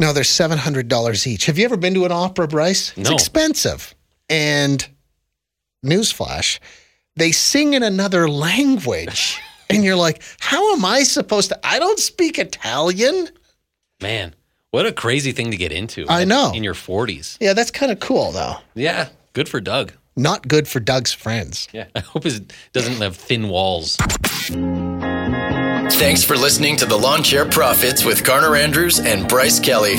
[0.00, 1.46] No, they're seven hundred dollars each.
[1.46, 2.92] Have you ever been to an opera, Bryce?
[2.96, 3.14] It's No.
[3.14, 3.94] expensive.
[4.28, 4.84] And
[5.84, 6.58] newsflash,
[7.14, 9.40] they sing in another language.
[9.70, 11.60] and you're like, how am I supposed to?
[11.64, 13.28] I don't speak Italian.
[14.02, 14.34] Man,
[14.72, 16.04] what a crazy thing to get into.
[16.08, 16.50] I know.
[16.52, 17.36] In your 40s.
[17.40, 18.56] Yeah, that's kind of cool though.
[18.74, 19.92] Yeah, good for Doug.
[20.16, 21.68] Not good for Doug's friends.
[21.72, 23.96] Yeah, I hope it doesn't have thin walls.
[25.98, 29.96] Thanks for listening to the Lawn Chair Prophets with Garner Andrews and Bryce Kelly.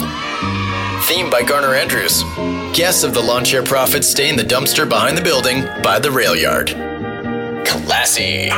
[1.06, 2.24] Theme by Garner Andrews.
[2.76, 6.12] Guests of the Lawn Chair Prophets stay in the dumpster behind the building by the
[6.12, 6.68] rail yard.
[7.66, 8.50] Classy.